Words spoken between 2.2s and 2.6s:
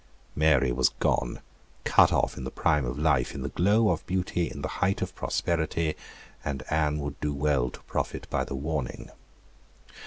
in the